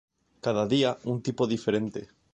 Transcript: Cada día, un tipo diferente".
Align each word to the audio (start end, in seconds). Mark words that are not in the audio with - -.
Cada 0.45 0.65
día, 0.65 0.97
un 1.03 1.21
tipo 1.21 1.45
diferente". 1.45 2.07